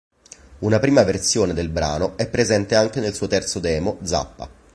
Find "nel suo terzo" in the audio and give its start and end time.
2.99-3.59